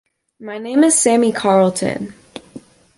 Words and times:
My 0.39 0.57
name 0.57 0.83
is 0.83 0.97
Sammy 0.97 1.31
Carleton. 1.31 2.15